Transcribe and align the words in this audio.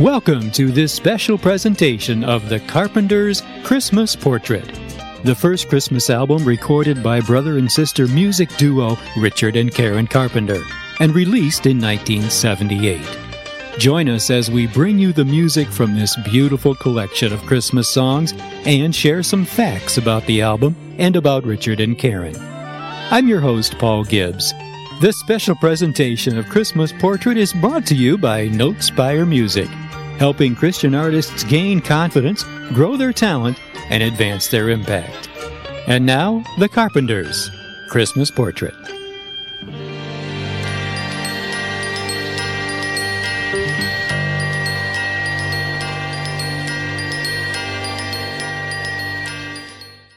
Welcome 0.00 0.50
to 0.52 0.70
this 0.70 0.94
special 0.94 1.36
presentation 1.36 2.24
of 2.24 2.48
The 2.48 2.60
Carpenters' 2.60 3.42
Christmas 3.62 4.16
Portrait, 4.16 4.64
the 5.24 5.34
first 5.34 5.68
Christmas 5.68 6.08
album 6.08 6.42
recorded 6.42 7.02
by 7.02 7.20
brother 7.20 7.58
and 7.58 7.70
sister 7.70 8.08
music 8.08 8.48
duo 8.56 8.96
Richard 9.18 9.56
and 9.56 9.70
Karen 9.70 10.06
Carpenter 10.06 10.62
and 11.00 11.14
released 11.14 11.66
in 11.66 11.78
1978. 11.78 13.78
Join 13.78 14.08
us 14.08 14.30
as 14.30 14.50
we 14.50 14.66
bring 14.66 14.98
you 14.98 15.12
the 15.12 15.22
music 15.22 15.68
from 15.68 15.94
this 15.94 16.16
beautiful 16.24 16.74
collection 16.74 17.30
of 17.30 17.42
Christmas 17.42 17.86
songs 17.86 18.32
and 18.64 18.94
share 18.94 19.22
some 19.22 19.44
facts 19.44 19.98
about 19.98 20.24
the 20.24 20.40
album 20.40 20.74
and 20.96 21.14
about 21.14 21.44
Richard 21.44 21.78
and 21.78 21.98
Karen. 21.98 22.36
I'm 22.38 23.28
your 23.28 23.40
host, 23.40 23.78
Paul 23.78 24.04
Gibbs. 24.04 24.54
This 25.02 25.18
special 25.18 25.56
presentation 25.56 26.38
of 26.38 26.48
Christmas 26.48 26.90
Portrait 26.90 27.36
is 27.36 27.52
brought 27.52 27.84
to 27.88 27.94
you 27.94 28.16
by 28.16 28.48
Notespire 28.48 29.28
Music 29.28 29.68
helping 30.20 30.54
Christian 30.54 30.94
artists 30.94 31.42
gain 31.44 31.80
confidence, 31.80 32.44
grow 32.74 32.94
their 32.94 33.10
talent, 33.10 33.58
and 33.88 34.02
advance 34.02 34.48
their 34.48 34.68
impact. 34.68 35.30
And 35.86 36.04
now, 36.04 36.44
The 36.58 36.68
Carpenters 36.68 37.50
Christmas 37.88 38.30
Portrait. 38.30 38.74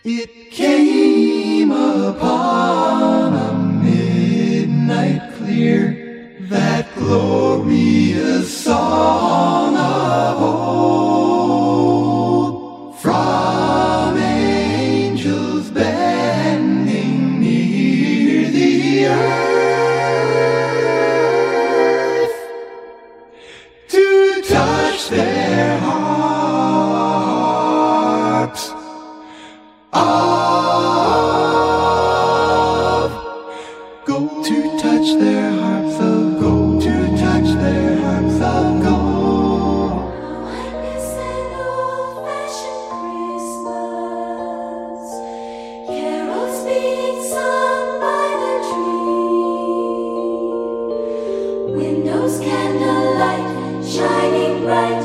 It 0.03 0.51
came 0.51 1.71
upon 1.71 3.33
a 3.35 3.53
midnight 3.81 5.33
clear, 5.37 6.35
that 6.49 6.93
glorious 6.95 8.65
song 8.65 9.62
of 10.23 10.62
bright 54.63 55.02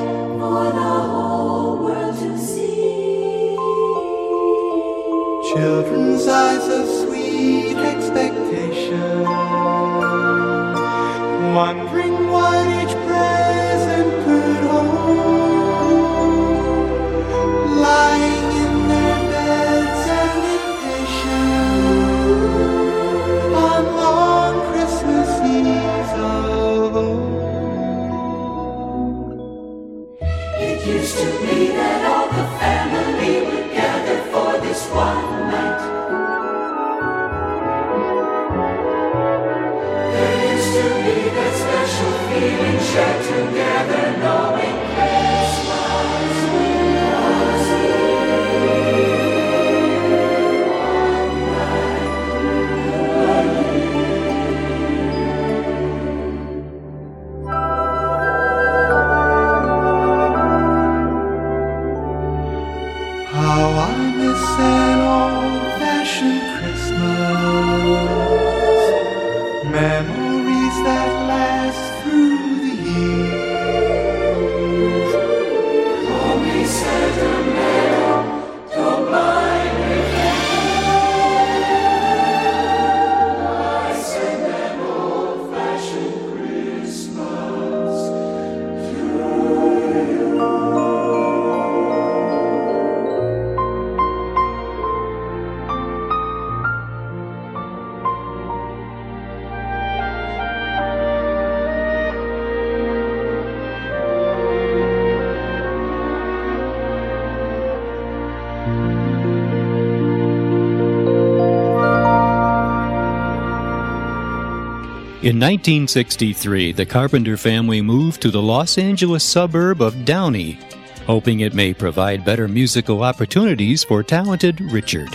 In 115.21 115.41
1963, 115.41 116.71
the 116.71 116.87
Carpenter 116.87 117.37
family 117.37 117.83
moved 117.83 118.23
to 118.23 118.31
the 118.31 118.41
Los 118.41 118.79
Angeles 118.79 119.25
suburb 119.25 119.83
of 119.83 120.05
Downey, 120.05 120.61
hoping 121.07 121.41
it 121.41 121.55
may 121.55 121.75
provide 121.75 122.25
better 122.25 122.47
musical 122.47 123.03
opportunities 123.03 123.83
for 123.83 124.05
talented 124.05 124.61
Richard. 124.61 125.09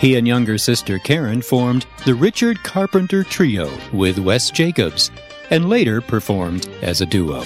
He 0.00 0.16
and 0.16 0.28
younger 0.28 0.58
sister 0.58 0.98
Karen 0.98 1.40
formed 1.40 1.86
the 2.04 2.14
Richard 2.14 2.62
Carpenter 2.62 3.24
Trio 3.24 3.70
with 3.90 4.18
Wes 4.18 4.50
Jacobs, 4.50 5.10
and 5.48 5.70
later 5.70 6.02
performed 6.02 6.68
as 6.82 7.00
a 7.00 7.06
duo. 7.06 7.42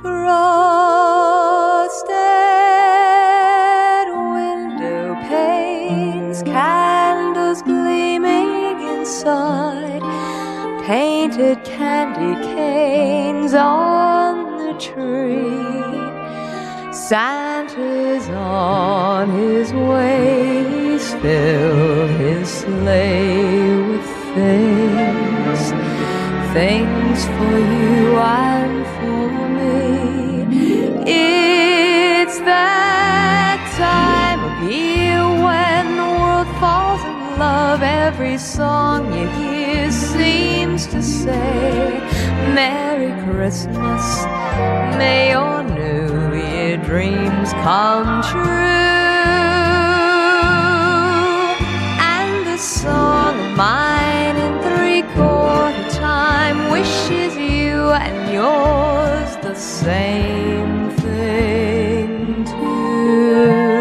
Frosted 0.00 0.52
window 4.06 5.16
panes, 5.28 6.44
candles 6.44 7.62
gleaming 7.62 8.80
inside, 8.80 9.81
painted 11.32 11.64
candy 11.64 12.34
canes 12.54 13.54
on 13.54 14.58
the 14.58 14.78
tree. 14.78 15.62
Santa's 16.92 18.28
on 18.28 19.30
his 19.30 19.72
way, 19.72 20.64
he's 20.68 21.14
filled 21.14 22.10
his 22.20 22.48
sleigh 22.48 23.76
with 23.88 24.06
things 24.34 25.72
things 26.52 27.24
for 27.24 27.58
you 27.76 28.18
and 28.18 28.86
for 28.98 29.30
me. 29.58 29.84
It's 31.06 32.38
that 32.40 33.60
time 33.78 34.40
of 34.44 34.70
year 34.70 35.24
when 35.46 35.96
the 35.96 36.10
world 36.20 36.50
falls 36.60 37.00
in 37.00 37.38
love. 37.38 37.82
Every 37.82 38.36
song 38.36 39.14
you 39.14 39.26
hear 39.28 39.90
to 40.72 41.02
say 41.02 42.00
Merry 42.54 43.12
Christmas. 43.24 44.24
May 44.96 45.32
your 45.32 45.62
New 45.64 46.34
Year 46.34 46.78
dreams 46.78 47.52
come 47.52 48.22
true. 48.22 48.42
And 52.00 52.46
this 52.46 52.62
song 52.62 53.38
of 53.38 53.54
mine 53.54 54.36
in 54.36 54.62
three 54.62 55.02
quarter 55.14 55.90
time 55.90 56.70
wishes 56.70 57.36
you 57.36 57.90
and 57.90 58.32
yours 58.32 59.36
the 59.42 59.54
same 59.54 60.88
thing 60.92 62.46
too. 62.46 63.71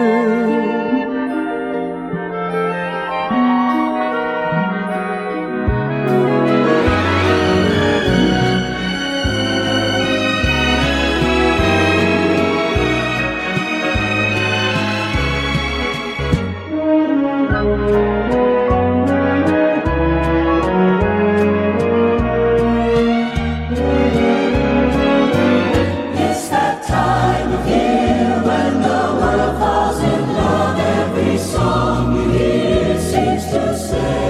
Jesus 33.51 34.20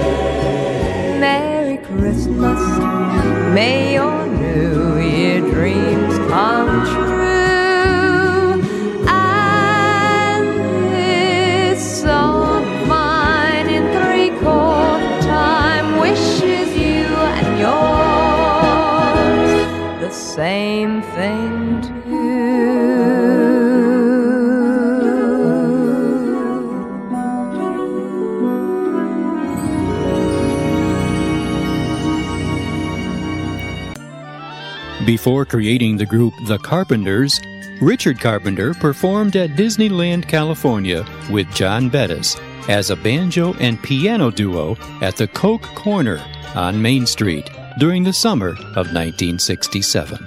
Before 35.22 35.46
creating 35.46 35.98
the 35.98 36.04
group 36.04 36.34
The 36.48 36.58
Carpenters, 36.58 37.40
Richard 37.80 38.18
Carpenter 38.18 38.74
performed 38.74 39.36
at 39.36 39.50
Disneyland, 39.50 40.26
California 40.26 41.06
with 41.30 41.48
John 41.54 41.88
Bettis 41.88 42.36
as 42.68 42.90
a 42.90 42.96
banjo 42.96 43.54
and 43.60 43.80
piano 43.84 44.32
duo 44.32 44.76
at 45.00 45.14
the 45.14 45.28
Coke 45.28 45.62
Corner 45.76 46.20
on 46.56 46.82
Main 46.82 47.06
Street 47.06 47.48
during 47.78 48.02
the 48.02 48.12
summer 48.12 48.48
of 48.74 48.90
1967. 48.90 50.18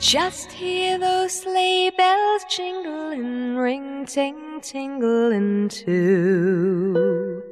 Just 0.00 0.50
hear 0.50 0.96
those 0.96 1.42
sleigh 1.42 1.90
bells 1.90 2.42
jingling, 2.48 3.54
ring 3.56 4.06
ting 4.06 4.62
tingling 4.62 5.68
too. 5.68 7.42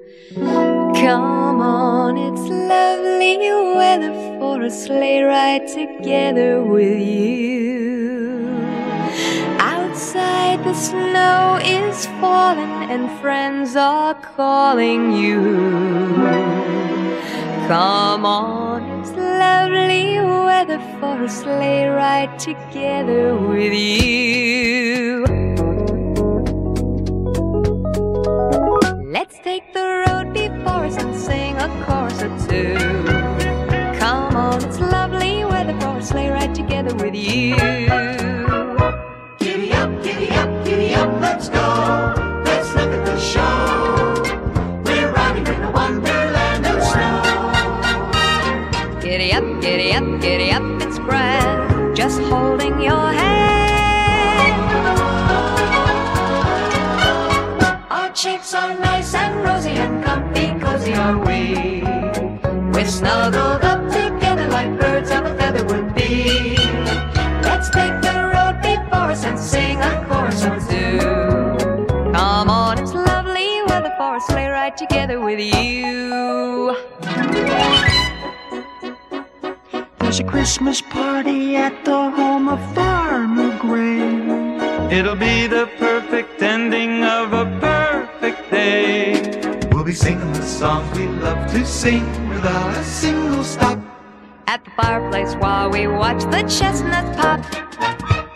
Come 1.00 1.60
on, 1.60 2.16
it's 2.16 2.40
lovely 2.40 3.36
weather 3.76 4.12
for 4.38 4.62
a 4.62 4.70
sleigh 4.70 5.22
ride 5.22 5.68
together 5.68 6.64
with 6.64 6.98
you. 6.98 8.48
Outside 9.58 10.64
the 10.64 10.72
snow 10.74 11.60
is 11.62 12.06
falling 12.20 12.90
and 12.90 13.10
friends 13.20 13.76
are 13.76 14.14
calling 14.14 15.12
you. 15.12 15.40
Come 17.68 18.24
on, 18.24 18.82
it's 18.98 19.10
lovely 19.10 20.18
weather 20.18 20.78
for 20.98 21.22
a 21.22 21.28
sleigh 21.28 21.88
ride 21.88 22.38
together 22.38 23.36
with 23.36 23.74
you. 23.74 25.26
Let's 29.12 29.38
take 29.40 29.72
the 29.74 30.05
road 30.86 30.94
before 30.94 30.94
us 30.94 30.96
and 31.02 31.14
sing 31.16 31.56
a 31.56 31.68
chorus 31.84 32.22
or 32.22 32.28
two. 32.48 32.74
Come 33.98 34.36
on, 34.36 34.64
it's 34.64 34.78
lovely 34.80 35.44
weather 35.44 35.78
for 35.80 35.98
a 35.98 36.02
sleigh 36.02 36.30
ride 36.30 36.54
together 36.54 36.94
with 36.96 37.14
you. 37.14 37.56
Giddy 39.38 39.72
up, 39.72 40.02
giddy 40.02 40.30
up, 40.30 40.64
giddy 40.64 40.94
up, 40.94 41.20
let's 41.20 41.48
go. 41.48 42.42
Let's 42.44 42.74
look 42.74 42.90
at 42.92 43.04
the 43.04 43.18
show. 43.18 44.22
We're 44.84 45.12
riding 45.12 45.46
in 45.46 45.62
a 45.62 45.70
wonderland 45.70 46.66
of 46.66 46.82
snow. 46.82 47.22
Giddy 49.00 49.32
up, 49.32 49.60
giddy 49.60 49.92
up, 49.92 50.20
giddy 50.20 50.52
up, 50.52 50.82
it's 50.82 50.98
grand. 50.98 51.96
Just 51.96 52.20
holding 52.22 52.80
your 52.80 53.05
snuggled 63.06 63.62
up 63.62 63.82
together 63.92 64.48
like 64.48 64.80
birds 64.80 65.10
of 65.12 65.24
a 65.26 65.36
feather 65.38 65.64
would 65.66 65.94
be. 65.94 66.56
Let's 67.48 67.70
take 67.70 67.96
the 68.02 68.16
road 68.34 68.56
before 68.62 69.10
us 69.14 69.24
and 69.24 69.38
sing 69.38 69.78
a 69.78 70.04
chorus 70.08 70.42
or 70.44 70.58
two. 70.68 70.98
Come 72.12 72.50
on, 72.50 72.80
it's 72.80 72.92
lovely 72.92 73.62
weather 73.68 73.94
for 73.96 74.16
a 74.16 74.20
sleigh 74.20 74.48
ride 74.48 74.76
together 74.76 75.20
with 75.20 75.38
you. 75.38 76.76
There's 80.00 80.18
a 80.18 80.24
Christmas 80.24 80.80
party 80.80 81.54
at 81.54 81.84
the 81.84 82.10
home 82.10 82.48
of 82.48 82.58
Farmer 82.74 83.56
Gray. 83.58 84.98
It'll 84.98 85.14
be 85.14 85.46
the 85.46 85.68
perfect 85.78 86.42
ending 86.42 87.04
of 87.04 87.32
a 87.32 87.44
perfect 87.60 88.50
day. 88.50 89.68
We'll 89.70 89.84
be 89.84 89.94
singing 89.94 90.32
the 90.32 90.42
songs 90.42 90.98
we 90.98 91.06
love 91.06 91.48
to 91.52 91.64
sing 91.64 92.25
without 92.36 92.76
a 92.76 92.84
single 92.84 93.42
stop. 93.42 93.78
At 94.46 94.64
the 94.64 94.70
fireplace 94.72 95.34
while 95.34 95.70
we 95.70 95.86
watch 95.86 96.22
the 96.34 96.42
chestnuts 96.56 97.12
pop. 97.20 97.40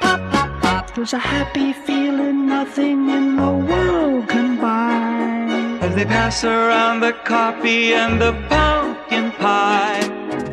Pop, 0.00 0.20
pop, 0.32 0.62
pop. 0.62 0.94
There's 0.94 1.12
a 1.12 1.18
happy 1.18 1.72
feeling 1.72 2.46
nothing 2.46 3.10
in 3.10 3.36
the 3.36 3.52
world 3.70 4.28
can 4.28 4.56
buy. 4.56 5.86
As 5.86 5.94
they 5.94 6.04
pass 6.04 6.44
around 6.44 7.00
the 7.00 7.12
coffee 7.24 7.94
and 7.94 8.20
the 8.20 8.32
pumpkin 8.48 9.32
pie. 9.32 10.00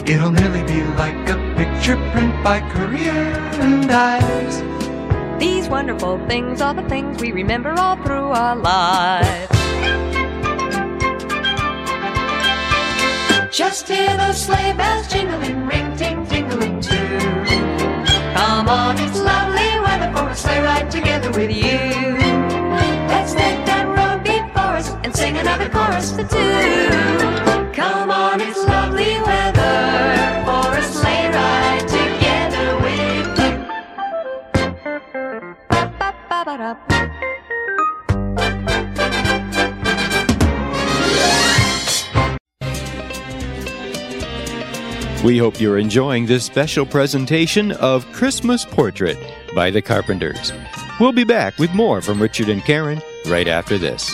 It'll 0.06 0.32
nearly 0.32 0.64
be 0.64 0.84
like 1.04 1.30
a 1.30 1.38
picture 1.58 1.98
print 2.12 2.34
by 2.44 2.60
Currier 2.72 3.28
and 3.66 3.90
Ives. 3.90 4.58
These 5.40 5.70
wonderful 5.70 6.16
things 6.28 6.62
are 6.62 6.74
the 6.74 6.88
things 6.90 7.22
we 7.22 7.32
remember 7.32 7.74
all 7.78 7.96
through 8.04 8.30
our 8.42 8.56
lives. 8.56 9.67
Just 13.52 13.88
hear 13.88 14.16
those 14.18 14.44
sleigh 14.44 14.74
bells 14.74 15.08
jingling, 15.08 15.66
ring 15.66 15.96
ting 15.96 16.28
tingling 16.28 16.82
too. 16.82 17.20
Come 18.36 18.68
on, 18.68 18.98
it's 19.00 19.20
lovely 19.20 19.80
weather 19.80 20.12
for 20.16 20.30
a 20.30 20.36
sleigh 20.36 20.62
ride 20.62 20.92
together 20.92 21.32
with 21.32 21.50
you. 21.50 22.18
Let's 23.08 23.34
take 23.34 23.66
that 23.66 23.88
road 23.88 24.24
before 24.24 24.76
us 24.78 24.90
and 25.04 25.16
sing 25.16 25.38
another 25.38 25.70
chorus 25.70 26.12
for 26.12 26.24
two. 26.24 27.72
Come 27.74 28.12
on, 28.12 28.42
it's 28.42 28.64
lovely 28.66 29.20
weather 29.22 30.44
for 30.46 30.78
a 30.78 30.84
sleigh 30.84 31.30
ride 31.32 31.88
together 31.88 32.78
with 32.84 33.40
you. 33.40 33.52
Ba-ba-ba-ba-da. 35.70 36.97
We 45.28 45.38
hope 45.38 45.60
you're 45.60 45.78
enjoying 45.78 46.26
this 46.26 46.46
special 46.46 46.86
presentation 46.86 47.74
of 47.74 48.10
Christmas 48.14 48.64
Portrait 48.64 49.18
by 49.54 49.70
the 49.70 49.82
Carpenters. 49.82 50.54
We'll 51.02 51.12
be 51.12 51.26
back 51.26 51.58
with 51.58 51.74
more 51.74 52.02
from 52.02 52.22
Richard 52.22 52.48
and 52.48 52.64
Karen 52.64 53.02
right 53.26 53.50
after 53.50 53.78
this. 53.78 54.10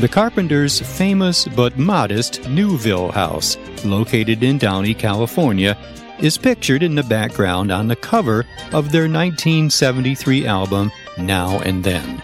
The 0.00 0.08
Carpenters' 0.08 0.80
famous 0.80 1.46
but 1.46 1.78
modest 1.78 2.48
Newville 2.48 3.10
house, 3.10 3.56
located 3.84 4.42
in 4.42 4.58
Downey, 4.58 4.94
California, 4.94 5.76
is 6.18 6.38
pictured 6.38 6.82
in 6.82 6.94
the 6.94 7.02
background 7.02 7.70
on 7.70 7.88
the 7.88 7.96
cover 7.96 8.40
of 8.72 8.90
their 8.90 9.02
1973 9.02 10.46
album 10.46 10.90
Now 11.16 11.60
and 11.60 11.82
Then. 11.82 12.22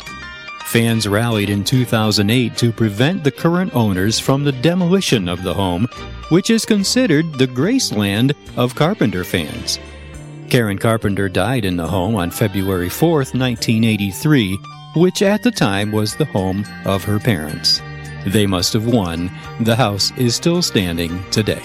Fans 0.66 1.06
rallied 1.06 1.50
in 1.50 1.62
2008 1.62 2.56
to 2.56 2.72
prevent 2.72 3.22
the 3.22 3.30
current 3.30 3.74
owners 3.76 4.18
from 4.18 4.42
the 4.42 4.52
demolition 4.52 5.28
of 5.28 5.42
the 5.42 5.54
home, 5.54 5.86
which 6.30 6.50
is 6.50 6.64
considered 6.64 7.32
the 7.34 7.46
Graceland 7.46 8.34
of 8.56 8.74
Carpenter 8.74 9.22
fans. 9.22 9.78
Karen 10.50 10.78
Carpenter 10.78 11.28
died 11.28 11.64
in 11.64 11.76
the 11.76 11.86
home 11.86 12.16
on 12.16 12.30
February 12.30 12.88
4, 12.88 13.10
1983, 13.10 14.58
which 14.96 15.22
at 15.22 15.42
the 15.42 15.50
time 15.50 15.92
was 15.92 16.16
the 16.16 16.24
home 16.24 16.64
of 16.84 17.04
her 17.04 17.18
parents. 17.18 17.80
They 18.26 18.46
must 18.46 18.72
have 18.72 18.86
won. 18.86 19.30
The 19.60 19.76
house 19.76 20.10
is 20.16 20.34
still 20.34 20.62
standing 20.62 21.22
today. 21.30 21.62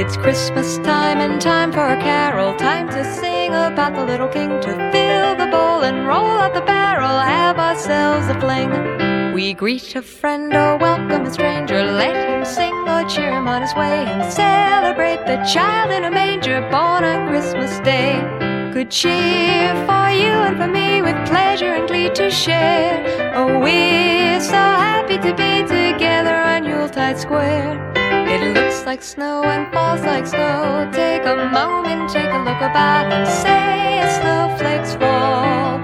It's 0.00 0.16
Christmas 0.16 0.78
time 0.78 1.18
and 1.18 1.38
time 1.38 1.70
for 1.70 1.86
a 1.86 2.00
carol, 2.00 2.54
time 2.56 2.88
to 2.88 3.04
sing 3.16 3.50
about 3.50 3.94
the 3.94 4.06
little 4.06 4.28
king, 4.28 4.48
to 4.48 4.90
fill 4.90 5.36
the 5.36 5.50
bowl 5.50 5.82
and 5.82 6.06
roll 6.06 6.38
out 6.38 6.54
the 6.54 6.62
barrel, 6.62 7.18
have 7.18 7.58
ourselves 7.58 8.26
a 8.28 8.40
fling. 8.40 9.34
We 9.34 9.52
greet 9.52 9.94
a 9.96 10.02
friend 10.02 10.54
or 10.54 10.78
welcome 10.78 11.26
a 11.26 11.30
stranger, 11.30 11.82
let 11.84 12.16
him 12.16 12.44
sing 12.44 12.74
or 12.88 13.06
cheer 13.06 13.32
him 13.32 13.48
on 13.48 13.60
his 13.60 13.74
way, 13.74 14.06
and 14.06 14.32
celebrate 14.32 15.26
the 15.26 15.44
child 15.44 15.90
in 15.90 16.04
a 16.04 16.10
manger 16.10 16.62
born 16.70 17.04
on 17.04 17.28
Christmas 17.28 17.78
Day. 17.80 18.37
Good 18.78 18.92
cheer 18.92 19.74
for 19.88 20.08
you 20.14 20.30
and 20.46 20.56
for 20.56 20.68
me, 20.68 21.02
with 21.02 21.16
pleasure 21.26 21.74
and 21.74 21.88
glee 21.88 22.10
to 22.10 22.30
share. 22.30 23.02
Oh, 23.34 23.58
we're 23.58 24.40
so 24.40 24.52
happy 24.52 25.18
to 25.18 25.34
be 25.34 25.66
together 25.66 26.32
on 26.32 26.64
Yuletide 26.64 27.18
Square. 27.18 27.92
It 27.96 28.54
looks 28.54 28.86
like 28.86 29.02
snow 29.02 29.42
and 29.42 29.66
falls 29.72 30.02
like 30.02 30.28
snow. 30.28 30.88
Take 30.92 31.24
a 31.24 31.34
moment, 31.50 32.08
take 32.12 32.30
a 32.30 32.38
look 32.38 32.60
about 32.62 33.10
and 33.10 33.26
say 33.26 33.98
as 33.98 34.14
snowflakes 34.20 34.94
fall. 34.94 35.78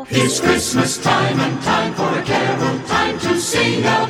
It's 0.10 0.40
Christmas 0.40 0.98
time 1.00 1.38
and 1.38 1.62
time 1.62 1.94
for 1.96 2.18
a 2.18 2.24
carol. 2.24 2.80
Time 2.88 3.20
to 3.20 3.38
sing 3.38 3.82
about 3.82 4.01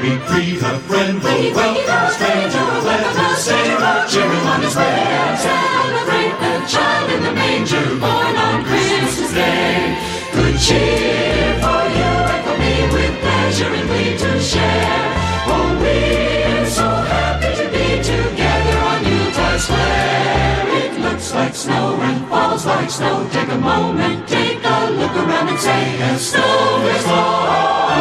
We 0.00 0.16
greet 0.16 0.62
a 0.62 0.78
friend, 0.88 1.20
we 1.22 1.52
welcome 1.52 1.84
a 1.92 2.10
stranger. 2.10 2.64
Let 2.88 3.36
sing 3.36 3.76
or 3.76 4.08
cheer 4.08 4.24
him 4.24 4.46
on 4.46 4.62
his 4.62 4.74
way. 4.74 4.84
And 4.88 5.38
celebrate 5.38 6.36
the 6.40 6.66
child 6.72 7.10
in 7.10 7.22
the 7.22 7.32
manger 7.32 7.84
born 8.00 8.34
on 8.34 8.64
Christmas 8.64 9.34
Day. 9.34 10.00
Good 10.32 10.58
cheer 10.58 11.52
for 11.60 11.84
you 11.92 12.12
and 12.32 12.42
for 12.48 12.56
me 12.56 12.88
with 12.94 13.20
pleasure 13.20 13.68
and 13.68 13.88
glee 13.92 14.16
to 14.16 14.40
share. 14.40 15.04
Oh, 15.52 15.76
we're 15.82 16.64
so 16.64 16.88
happy 16.88 17.52
to 17.60 17.68
be 17.68 18.00
together 18.00 18.78
on 18.80 19.04
Yuletide 19.04 19.60
Square. 19.60 20.64
It 20.80 21.00
looks 21.00 21.34
like 21.34 21.54
snow 21.54 22.00
and 22.00 22.26
falls 22.26 22.64
like 22.64 22.88
snow. 22.88 23.28
Take 23.32 23.50
a 23.50 23.58
moment, 23.58 24.26
take 24.26 24.64
a 24.64 24.90
look 24.92 25.12
around 25.12 25.48
and 25.50 25.58
say, 25.58 26.00
as 26.00 26.30
snow 26.30 26.88
is 26.88 27.02
fall. 27.02 28.00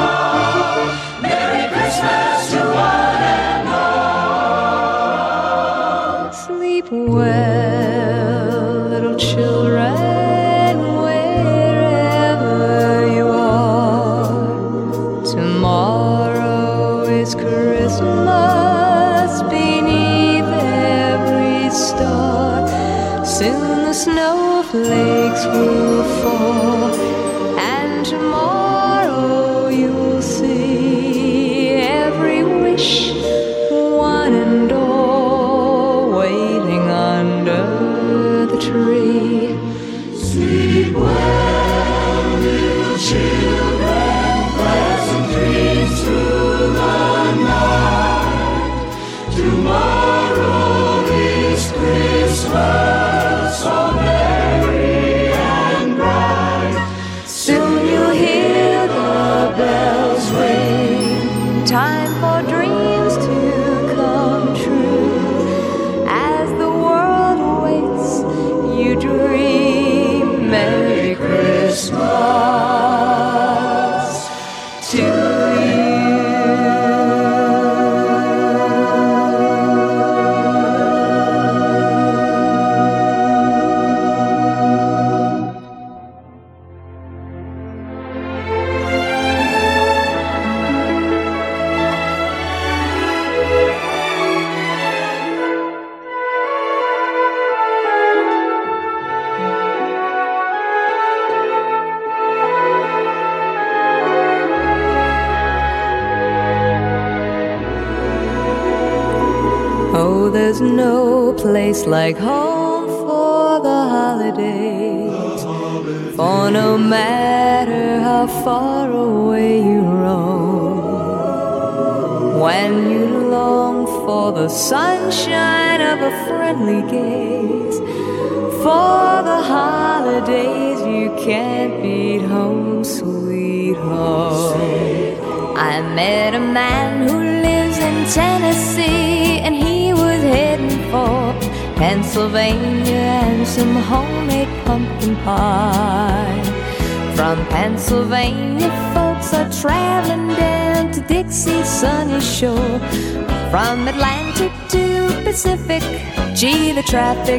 Like 111.90 112.18
home 112.20 112.39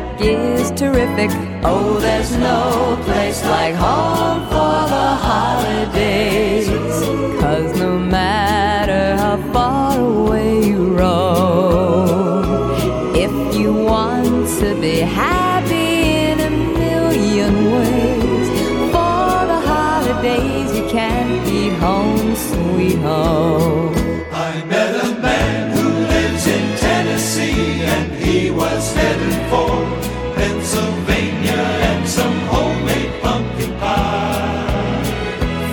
traffic 0.00 0.21
is 0.23 0.71
terrific. 0.73 1.30
Oh, 1.62 1.99
there's 2.00 2.33
no 2.37 2.99
place 3.04 3.42
like 3.45 3.75
home 3.75 3.90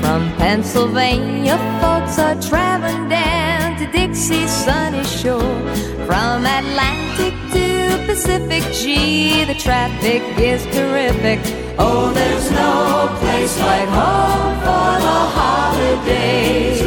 From 0.02 0.32
Pennsylvania, 0.38 1.58
folks 1.80 2.18
are 2.18 2.42
traveling 2.42 3.08
down 3.08 3.78
to 3.78 3.86
Dixie's 3.92 4.50
sunny 4.50 5.04
shore. 5.04 5.62
From 6.08 6.44
Atlantic 6.44 7.36
to 7.54 8.04
Pacific, 8.08 8.64
gee, 8.74 9.46
the 9.46 9.54
traffic 9.54 10.24
is 10.40 10.66
terrific. 10.76 11.40
Oh, 11.78 12.12
there's 12.14 12.50
no 12.50 13.16
place 13.20 13.60
like 13.60 13.90
home 13.90 14.58
for 14.66 15.00
the 15.06 15.20
holidays. 15.38 16.82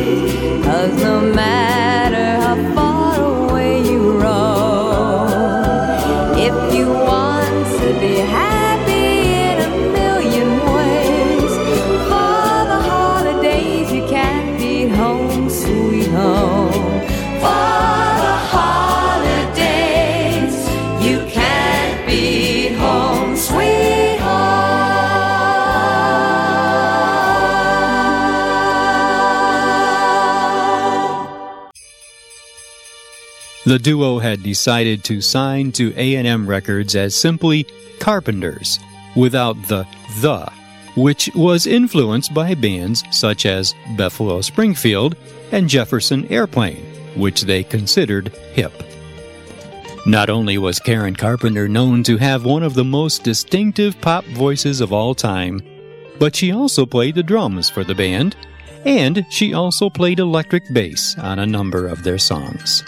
Cause 0.64 1.02
no 1.04 1.20
matter 1.20 1.89
The 33.70 33.78
duo 33.78 34.18
had 34.18 34.42
decided 34.42 35.04
to 35.04 35.20
sign 35.20 35.70
to 35.78 35.94
A&M 35.96 36.44
Records 36.44 36.96
as 36.96 37.14
simply 37.14 37.68
Carpenters, 38.00 38.80
without 39.14 39.54
the 39.68 39.86
the, 40.20 40.50
which 40.96 41.30
was 41.36 41.68
influenced 41.68 42.34
by 42.34 42.56
bands 42.56 43.04
such 43.12 43.46
as 43.46 43.76
Buffalo 43.96 44.40
Springfield 44.40 45.14
and 45.52 45.68
Jefferson 45.68 46.26
Airplane, 46.32 46.84
which 47.14 47.42
they 47.42 47.62
considered 47.62 48.34
hip. 48.54 48.72
Not 50.04 50.30
only 50.30 50.58
was 50.58 50.80
Karen 50.80 51.14
Carpenter 51.14 51.68
known 51.68 52.02
to 52.02 52.16
have 52.16 52.44
one 52.44 52.64
of 52.64 52.74
the 52.74 52.82
most 52.82 53.22
distinctive 53.22 54.00
pop 54.00 54.24
voices 54.34 54.80
of 54.80 54.92
all 54.92 55.14
time, 55.14 55.60
but 56.18 56.34
she 56.34 56.50
also 56.50 56.84
played 56.84 57.14
the 57.14 57.22
drums 57.22 57.70
for 57.70 57.84
the 57.84 57.94
band, 57.94 58.34
and 58.84 59.24
she 59.30 59.54
also 59.54 59.88
played 59.88 60.18
electric 60.18 60.64
bass 60.72 61.16
on 61.18 61.38
a 61.38 61.46
number 61.46 61.86
of 61.86 62.02
their 62.02 62.18
songs. 62.18 62.82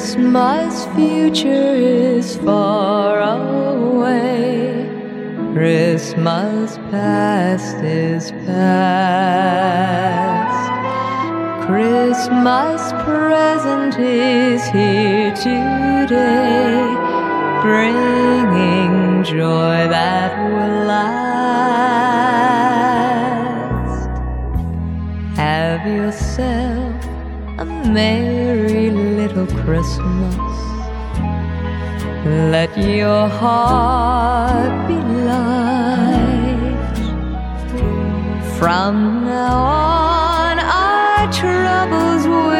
Christmas 0.00 0.86
future 0.96 1.74
is 1.76 2.38
far 2.38 3.20
away. 3.20 4.88
Christmas 5.52 6.78
past 6.90 7.76
is 7.84 8.32
past. 8.46 9.60
Christmas 11.66 12.92
present 13.04 13.98
is 13.98 14.64
here 14.68 15.34
today, 15.36 16.80
bringing 17.60 19.22
joy 19.22 19.86
that 19.96 20.32
will 20.48 20.86
last. 20.86 21.20
Have 25.36 25.86
yourself 25.86 27.04
a 27.58 27.66
merry 27.66 28.39
Christmas. 29.64 30.36
Let 32.54 32.76
your 32.76 33.28
heart 33.28 34.88
be 34.88 34.94
light. 34.94 36.76
From 38.58 39.24
now 39.24 39.56
on, 39.56 40.58
our 40.58 41.32
troubles 41.32 42.26
will 42.26 42.59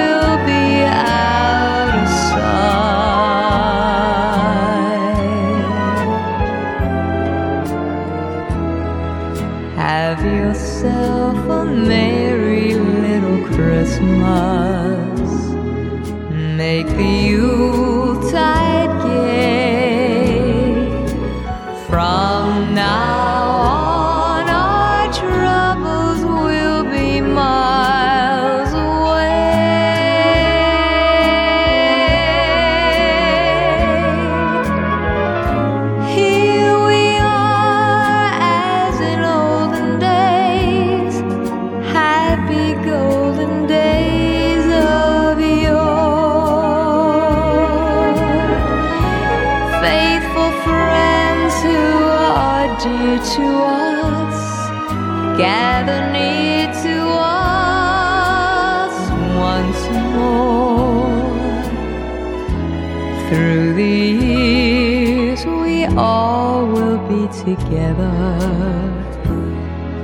together. 67.44 68.36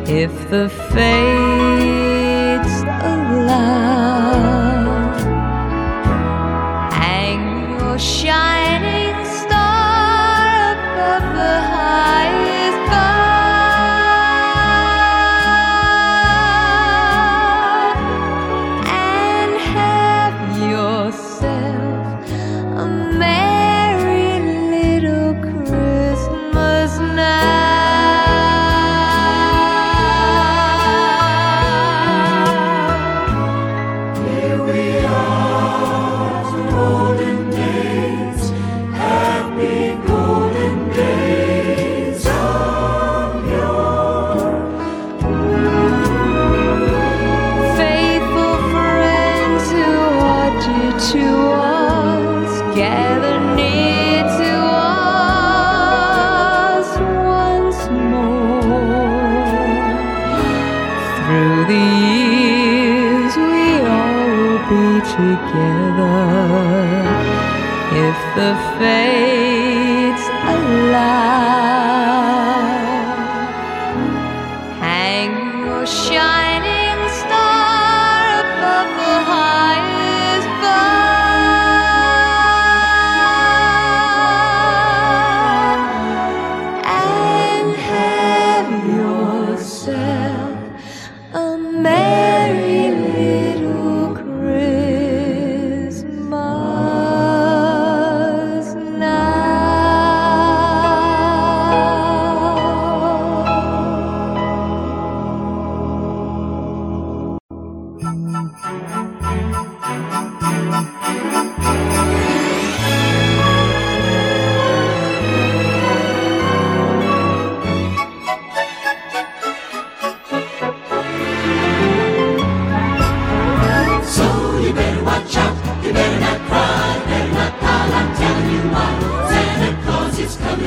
If 0.07 0.33
the 0.51 0.68
fates 0.68 1.36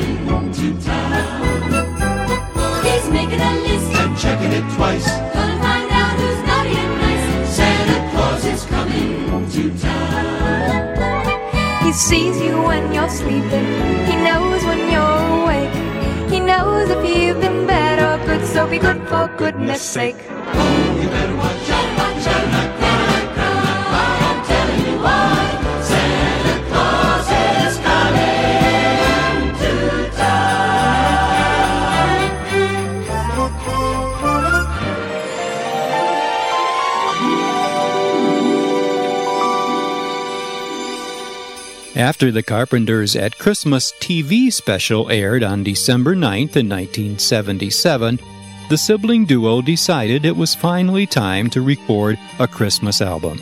Darling, 0.00 0.26
won't 0.26 0.58
you? 0.58 0.72
He's 2.84 3.08
making 3.10 3.40
a 3.40 3.54
list 3.66 3.92
and 4.00 4.18
checking 4.18 4.52
it 4.52 4.74
twice. 4.74 5.06
Gonna 5.34 5.58
find 5.62 5.90
out 5.90 6.12
who's 6.18 6.42
naughty 6.46 6.76
and 6.76 6.94
nice. 7.00 7.54
Santa 7.54 8.10
Claus 8.10 8.44
is 8.44 8.64
coming, 8.66 9.30
won't 9.30 9.54
you? 9.54 9.70
He 11.84 11.92
sees 11.92 12.40
you 12.40 12.62
when 12.62 12.92
you're 12.92 13.10
sleeping. 13.10 13.66
He 14.06 14.16
knows 14.16 14.64
when 14.64 14.90
you're 14.90 15.42
awake. 15.42 15.74
He 16.30 16.40
knows 16.40 16.88
if 16.90 17.04
you've 17.04 17.40
been 17.40 17.66
bad 17.66 17.98
or 18.00 18.24
good, 18.26 18.46
so 18.46 18.66
be 18.66 18.78
good 18.78 19.06
for 19.08 19.28
goodness 19.36 19.82
sake. 19.82 20.16
Oh, 20.30 20.98
you 21.02 21.08
better 21.08 21.36
watch 21.36 21.70
out, 21.70 21.98
watch 21.98 22.26
out. 22.26 22.69
After 42.00 42.32
the 42.32 42.42
Carpenters 42.42 43.14
at 43.14 43.36
Christmas 43.36 43.92
TV 43.92 44.50
special 44.50 45.10
aired 45.10 45.42
on 45.42 45.62
December 45.62 46.16
9th 46.16 46.56
in 46.56 46.66
1977, 46.66 48.18
the 48.70 48.78
sibling 48.78 49.26
duo 49.26 49.60
decided 49.60 50.24
it 50.24 50.34
was 50.34 50.54
finally 50.54 51.04
time 51.04 51.50
to 51.50 51.60
record 51.60 52.18
a 52.38 52.48
Christmas 52.48 53.02
album. 53.02 53.38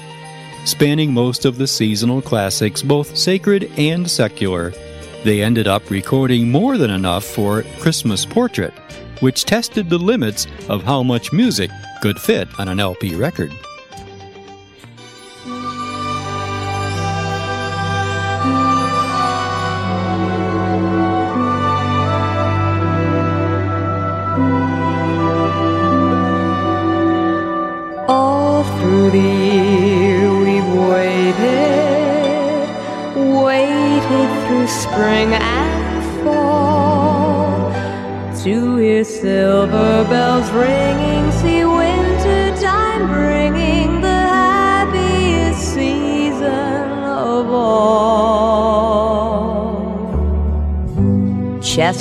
Spanning 0.64 1.14
most 1.14 1.44
of 1.44 1.56
the 1.56 1.68
seasonal 1.68 2.20
classics, 2.20 2.82
both 2.82 3.16
sacred 3.16 3.70
and 3.78 4.10
secular, 4.10 4.72
they 5.22 5.40
ended 5.40 5.68
up 5.68 5.88
recording 5.88 6.50
more 6.50 6.76
than 6.78 6.90
enough 6.90 7.24
for 7.24 7.62
Christmas 7.78 8.26
Portrait, 8.26 8.74
which 9.20 9.44
tested 9.44 9.88
the 9.88 9.98
limits 9.98 10.48
of 10.68 10.82
how 10.82 11.04
much 11.04 11.32
music 11.32 11.70
could 12.02 12.18
fit 12.18 12.48
on 12.58 12.66
an 12.66 12.80
LP 12.80 13.14
record. 13.14 13.52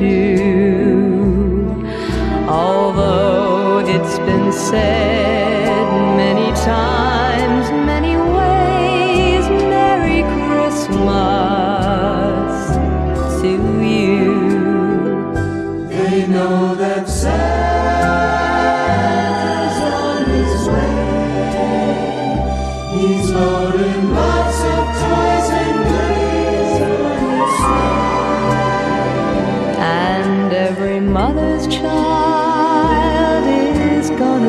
92. 0.00 1.84
Although 2.48 3.80
it's 3.80 4.18
been 4.20 4.50
said 4.50 5.09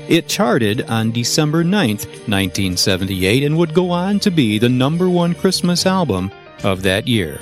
it 0.07 0.27
charted 0.27 0.83
on 0.83 1.11
December 1.11 1.63
9, 1.63 1.89
1978, 1.97 3.43
and 3.43 3.57
would 3.57 3.73
go 3.73 3.89
on 3.89 4.19
to 4.19 4.29
be 4.29 4.59
the 4.59 4.69
number 4.69 5.09
one 5.09 5.33
Christmas 5.33 5.87
album 5.87 6.31
of 6.63 6.83
that 6.83 7.07
year. 7.07 7.39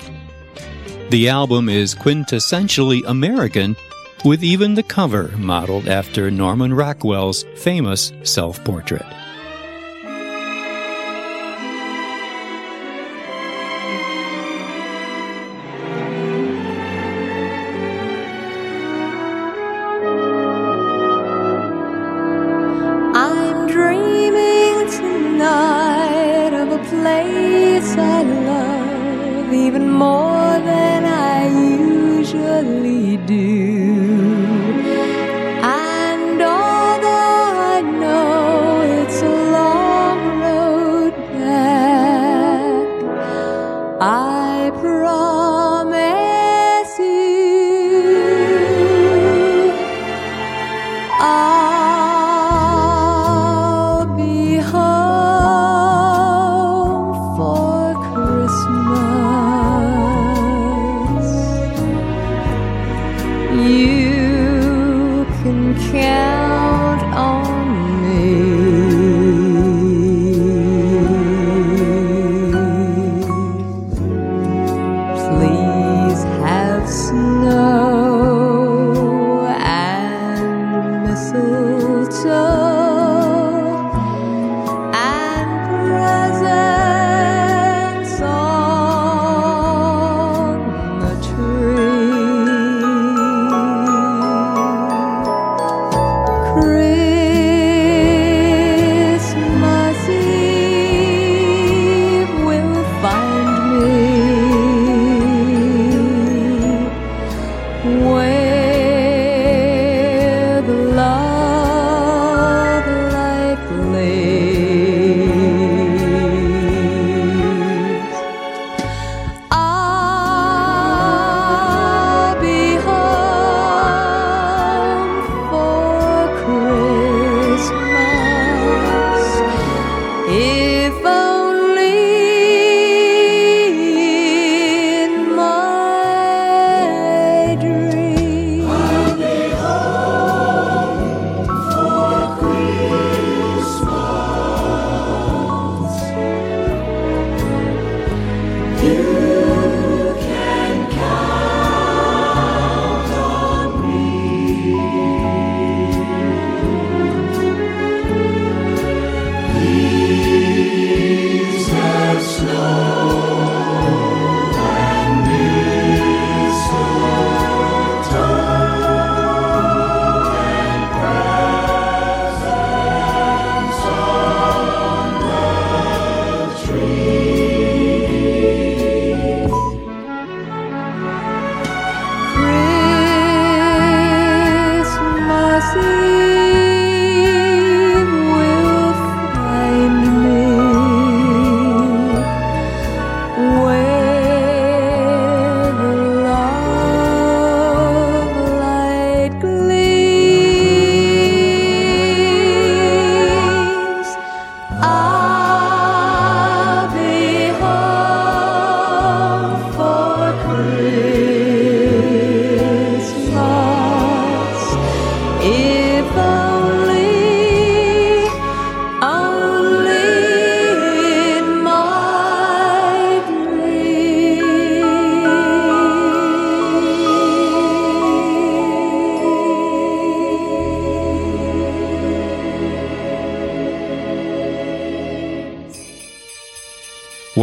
The 1.12 1.28
album 1.28 1.67
is 1.67 1.93
quintessentially 1.93 3.04
American, 3.06 3.76
with 4.24 4.45
even 4.45 4.76
the 4.76 4.84
cover 4.84 5.28
modeled 5.36 5.89
after 5.89 6.32
Norman 6.32 6.74
Rockwell's 6.74 7.43
famous 7.58 8.13
self 8.24 8.63
portrait. 8.63 9.06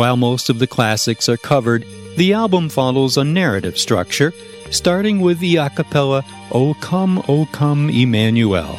While 0.09 0.17
most 0.17 0.49
of 0.49 0.59
the 0.59 0.67
classics 0.67 1.29
are 1.29 1.37
covered, 1.37 1.85
the 2.17 2.33
album 2.33 2.71
follows 2.71 3.19
a 3.19 3.25
narrative 3.25 3.77
structure, 3.77 4.33
starting 4.71 5.21
with 5.21 5.39
the 5.39 5.57
a 5.57 5.69
cappella 5.69 6.25
O 6.51 6.73
Come, 6.81 7.23
O 7.29 7.47
Come, 7.53 7.91
Emmanuel, 7.91 8.79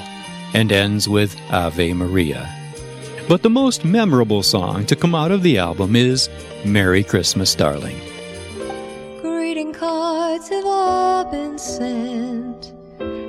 and 0.55 0.71
ends 0.71 1.07
with 1.07 1.39
Ave 1.51 1.93
Maria. 1.93 2.49
But 3.27 3.43
the 3.43 3.49
most 3.51 3.85
memorable 3.85 4.41
song 4.41 4.87
to 4.87 4.95
come 4.95 5.13
out 5.13 5.29
of 5.29 5.43
the 5.43 5.59
album 5.59 5.95
is 5.95 6.29
Merry 6.65 7.03
Christmas, 7.03 7.53
Darling. 7.53 7.99
Greeting 9.21 9.71
cards 9.71 10.49
have 10.49 10.65
all 10.65 11.25
been 11.25 11.59
sent. 11.59 12.73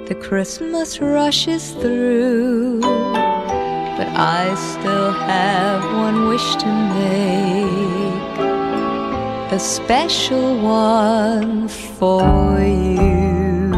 The 0.08 0.18
Christmas 0.22 1.00
rushes 1.00 1.72
through. 1.72 2.79
I 4.22 4.54
still 4.54 5.12
have 5.12 5.82
one 5.94 6.28
wish 6.28 6.56
to 6.56 6.66
make. 6.66 8.38
A 9.50 9.58
special 9.58 10.60
one 10.60 11.68
for 11.68 12.60
you. 12.60 13.70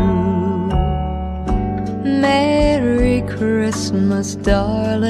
Merry 2.03 3.23
Christmas, 3.29 4.35
darling. 4.35 5.07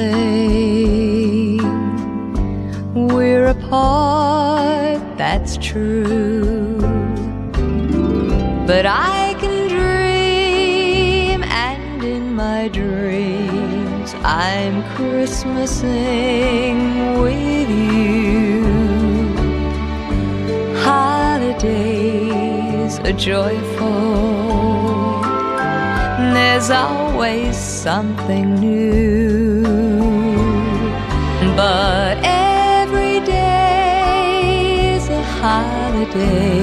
We're 2.93 3.47
apart, 3.47 5.01
that's 5.17 5.57
true. 5.57 6.77
But 8.67 8.85
I 8.85 9.12
Christmasing 15.23 16.79
with 17.23 17.69
you. 17.69 18.65
Holidays 20.83 22.19
are 22.99 23.13
joyful, 23.13 25.21
there's 26.35 26.69
always 26.71 27.55
something 27.55 28.55
new. 28.55 29.63
But 31.55 32.17
every 32.23 33.21
day 33.21 34.97
is 34.97 35.07
a 35.07 35.23
holiday 35.39 36.62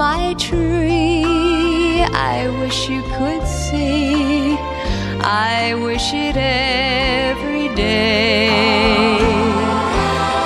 my 0.00 0.32
tree, 0.38 2.02
I 2.34 2.48
wish 2.58 2.88
you 2.88 3.02
could 3.16 3.46
see. 3.46 4.56
I 5.20 5.74
wish 5.74 6.14
it 6.14 6.36
every 6.38 7.68
day. 7.74 9.18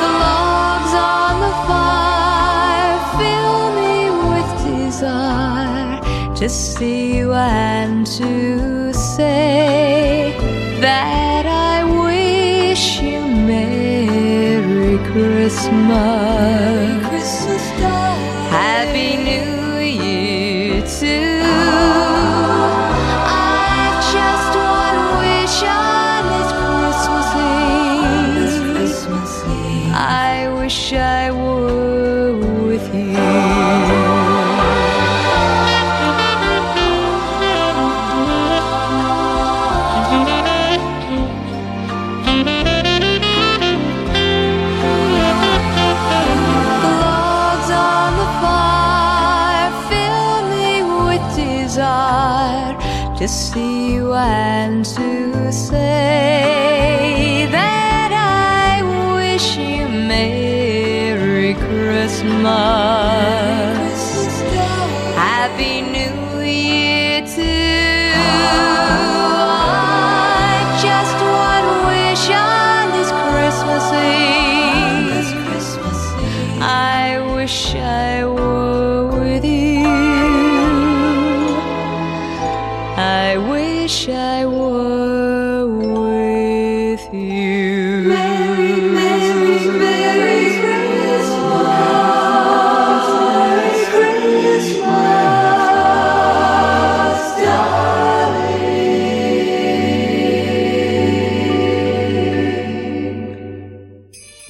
The 0.03 0.11
logs 0.25 0.95
on 1.21 1.35
the 1.47 1.55
fire 1.69 2.99
fill 3.21 3.61
me 3.79 3.97
with 4.31 4.51
desire 4.67 6.35
to 6.35 6.49
see 6.49 7.19
you 7.19 7.33
and 7.33 8.05
to 8.19 8.93
say 8.93 10.35
that 10.81 11.47
I 11.47 11.77
wish 12.09 13.01
you 13.01 13.21
Merry 13.51 14.99
Christmas. 15.13 16.94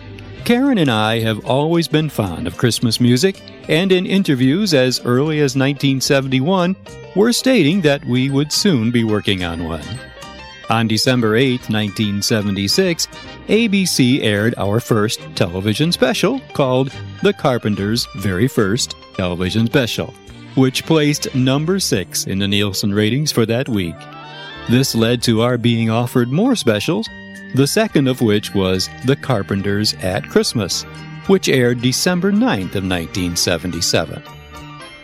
Karen 0.46 0.78
and 0.78 0.90
I 0.90 1.20
have 1.20 1.46
always 1.46 1.88
been 1.88 2.10
fond 2.10 2.48
of 2.48 2.58
Christmas 2.58 3.02
music, 3.02 3.42
and 3.68 3.92
in 3.92 4.06
interviews 4.06 4.74
as 4.74 5.04
early 5.04 5.40
as 5.40 5.56
1971, 5.56 6.76
were 7.16 7.34
stating 7.34 7.82
that 7.82 8.06
we 8.06 8.30
would 8.30 8.52
soon 8.52 8.92
be 8.92 9.04
working 9.04 9.44
on 9.44 9.66
one. 9.66 9.84
On 10.70 10.88
December 10.88 11.36
8, 11.36 11.70
1976, 11.70 13.08
ABC 13.48 14.22
aired 14.22 14.54
our 14.58 14.80
first 14.80 15.22
television 15.36 15.92
special 15.92 16.40
called 16.54 16.92
The 17.24 17.34
Carpenters' 17.34 18.08
Very 18.18 18.48
First 18.48 18.96
Television 19.16 19.66
Special, 19.66 20.14
which 20.56 20.86
placed 20.86 21.34
number 21.34 21.80
6 21.80 22.28
in 22.28 22.40
the 22.40 22.48
Nielsen 22.48 22.94
ratings 22.94 23.32
for 23.32 23.46
that 23.46 23.68
week. 23.68 23.96
This 24.70 24.94
led 24.94 25.24
to 25.24 25.42
our 25.42 25.58
being 25.58 25.90
offered 25.90 26.30
more 26.30 26.56
specials, 26.56 27.10
the 27.56 27.68
second 27.68 28.08
of 28.08 28.22
which 28.22 28.54
was 28.54 28.90
The 29.06 29.16
Carpenters 29.16 29.94
at 29.96 30.28
Christmas, 30.30 30.84
which 31.28 31.50
aired 31.50 31.82
December 31.82 32.32
9th 32.32 32.76
of 32.76 32.84
1977. 32.84 34.24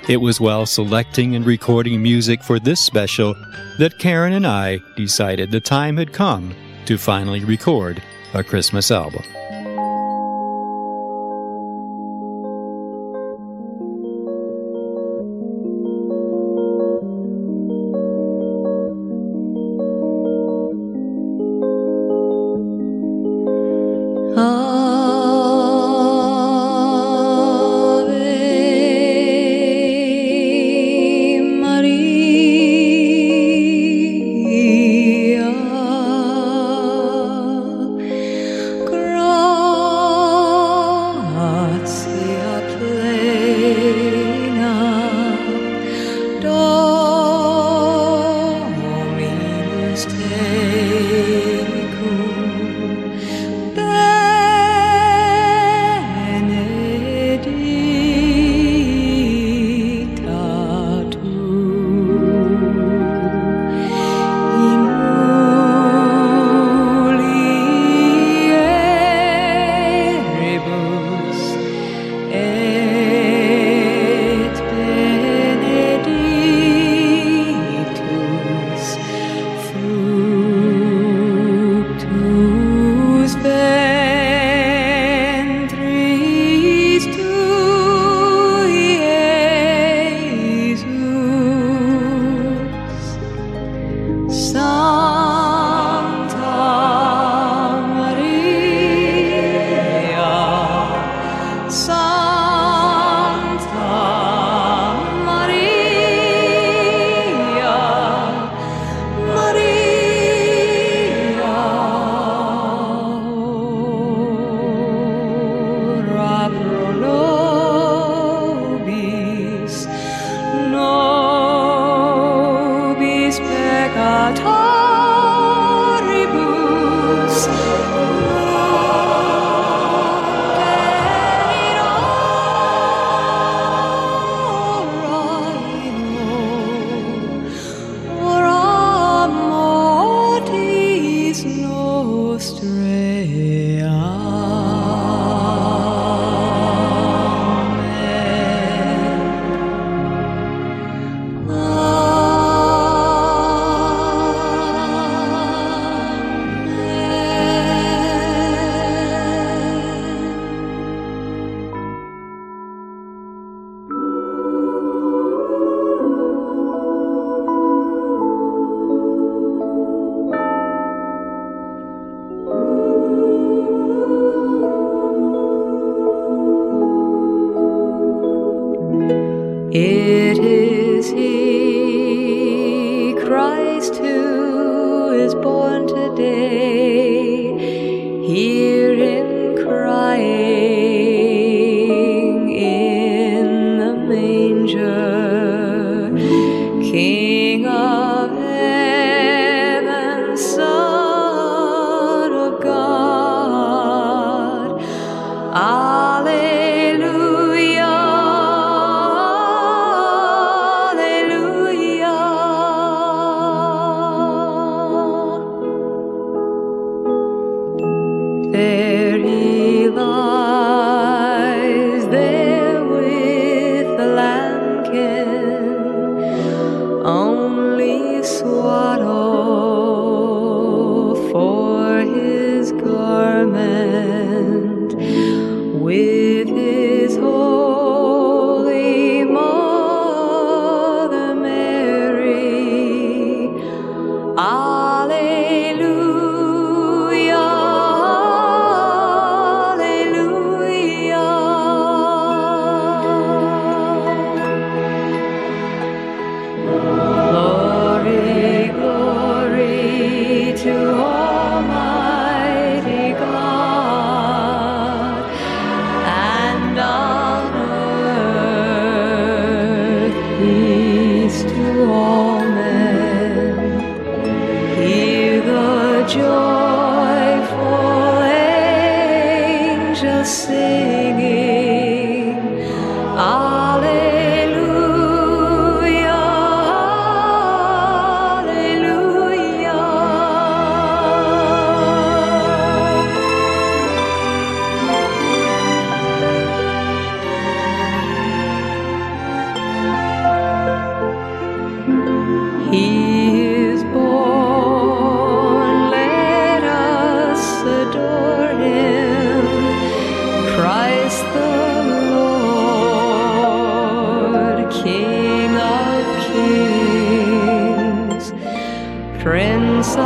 It 0.09 0.17
was 0.17 0.41
while 0.41 0.65
selecting 0.65 1.35
and 1.35 1.45
recording 1.45 2.03
music 2.03 2.43
for 2.43 2.59
this 2.59 2.81
special 2.81 3.35
that 3.79 3.97
Karen 3.99 4.33
and 4.33 4.45
I 4.45 4.79
decided 4.95 5.49
the 5.49 5.61
time 5.61 5.97
had 5.97 6.11
come 6.11 6.53
to 6.85 6.97
finally 6.97 7.45
record 7.45 8.03
a 8.33 8.43
Christmas 8.43 8.91
album. 8.91 9.23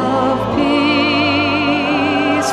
Of 0.08 0.40
peace 0.56 2.52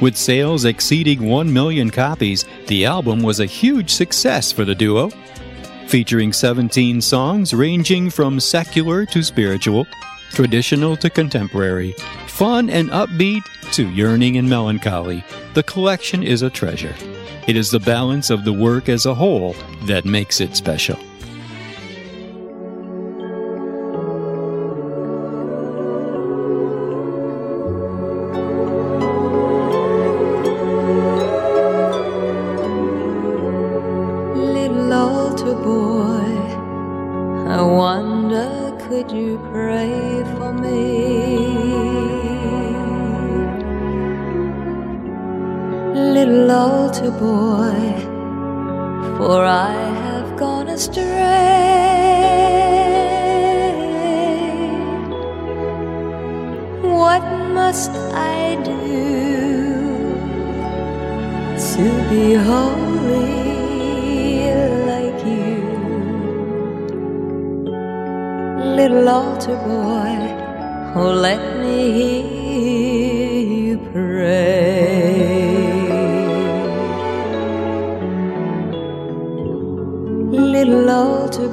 With 0.00 0.16
sales 0.16 0.64
exceeding 0.64 1.24
1 1.28 1.52
million 1.52 1.90
copies, 1.90 2.44
the 2.68 2.84
album 2.84 3.20
was 3.20 3.40
a 3.40 3.46
huge 3.46 3.90
success 3.90 4.52
for 4.52 4.64
the 4.64 4.74
duo. 4.74 5.10
Featuring 5.88 6.32
17 6.32 7.00
songs 7.00 7.52
ranging 7.52 8.08
from 8.08 8.38
secular 8.38 9.04
to 9.06 9.24
spiritual, 9.24 9.88
traditional 10.30 10.96
to 10.98 11.10
contemporary, 11.10 11.92
fun 12.28 12.70
and 12.70 12.90
upbeat 12.90 13.42
to 13.72 13.90
yearning 13.90 14.36
and 14.36 14.48
melancholy, 14.48 15.24
the 15.54 15.64
collection 15.64 16.22
is 16.22 16.42
a 16.42 16.50
treasure. 16.50 16.94
It 17.48 17.56
is 17.56 17.72
the 17.72 17.80
balance 17.80 18.30
of 18.30 18.44
the 18.44 18.52
work 18.52 18.88
as 18.88 19.04
a 19.04 19.14
whole 19.14 19.56
that 19.86 20.04
makes 20.04 20.40
it 20.40 20.54
special. 20.54 20.98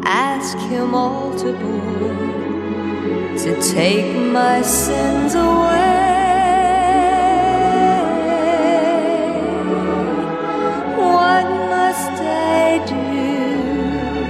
ask 0.06 0.58
him 0.70 0.93
altar 0.93 1.54
boy 1.54 3.36
to 3.38 3.60
take 3.62 4.16
my 4.16 4.62
sins 4.62 5.34
away. 5.34 6.06
What 10.98 11.46
must 11.74 12.22
I 12.22 12.84
do 12.86 14.22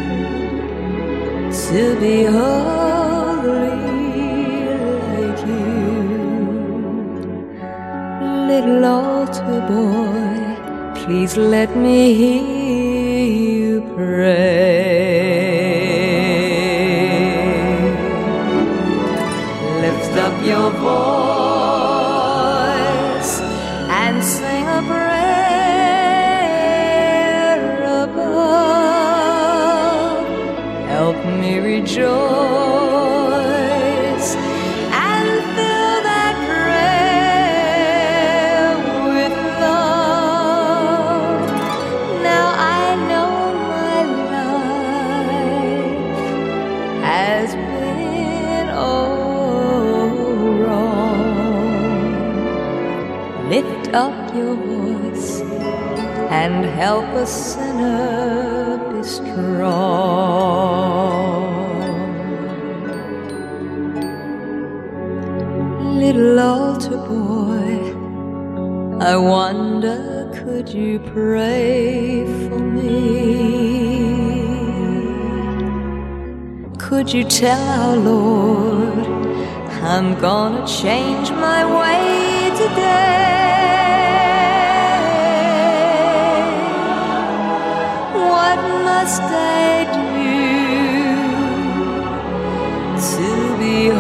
to 1.68 2.00
be 2.00 2.24
holy 2.24 2.85
altar 8.84 9.62
boy, 9.68 10.96
please 10.96 11.38
let 11.38 11.76
me 11.76 12.14
hear 12.14 13.26
you 13.26 13.82
pray. 13.96 15.36
Lift 19.82 20.14
up 20.26 20.36
your 20.46 20.72
voice 20.72 21.25
help 56.76 57.06
a 57.16 57.26
sinner 57.26 58.78
be 58.92 59.02
strong. 59.02 59.86
Little 66.02 66.40
altar 66.40 66.98
boy, 66.98 67.76
I 69.02 69.16
wonder 69.16 70.30
could 70.34 70.68
you 70.68 71.00
pray 71.00 72.26
for 72.44 72.60
me? 72.60 72.96
Could 76.78 77.14
you 77.14 77.24
tell 77.24 77.64
our 77.80 77.96
Lord 77.96 79.08
I'm 79.82 80.20
gonna 80.20 80.68
change 80.68 81.32
my 81.32 81.62
way 81.80 82.50
today? 82.58 83.35
To 93.66 93.95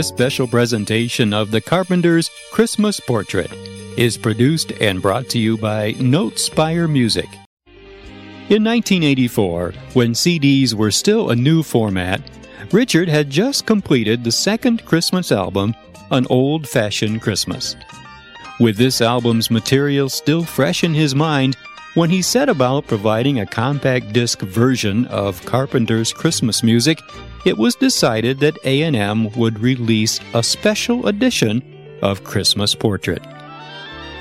This 0.00 0.08
special 0.08 0.48
presentation 0.48 1.34
of 1.34 1.50
the 1.50 1.60
Carpenters' 1.60 2.30
Christmas 2.52 3.00
Portrait 3.00 3.52
is 3.98 4.16
produced 4.16 4.72
and 4.80 5.02
brought 5.02 5.28
to 5.28 5.38
you 5.38 5.58
by 5.58 5.92
Notespire 5.92 6.90
Music. 6.90 7.26
In 8.48 8.64
1984, 8.64 9.74
when 9.92 10.12
CDs 10.12 10.72
were 10.72 10.90
still 10.90 11.28
a 11.28 11.36
new 11.36 11.62
format, 11.62 12.22
Richard 12.72 13.10
had 13.10 13.28
just 13.28 13.66
completed 13.66 14.24
the 14.24 14.32
second 14.32 14.86
Christmas 14.86 15.30
album, 15.30 15.74
An 16.10 16.26
Old 16.30 16.66
Fashioned 16.66 17.20
Christmas. 17.20 17.76
With 18.58 18.78
this 18.78 19.02
album's 19.02 19.50
material 19.50 20.08
still 20.08 20.44
fresh 20.44 20.82
in 20.82 20.94
his 20.94 21.14
mind, 21.14 21.58
when 21.92 22.08
he 22.08 22.22
set 22.22 22.48
about 22.48 22.86
providing 22.86 23.40
a 23.40 23.44
compact 23.44 24.14
disc 24.14 24.40
version 24.40 25.04
of 25.08 25.44
Carpenter's 25.44 26.10
Christmas 26.10 26.62
music, 26.62 27.00
it 27.44 27.56
was 27.56 27.74
decided 27.74 28.38
that 28.40 28.58
A&M 28.64 29.30
would 29.32 29.58
release 29.60 30.20
a 30.34 30.42
special 30.42 31.06
edition 31.06 31.62
of 32.02 32.24
Christmas 32.24 32.74
Portrait. 32.74 33.22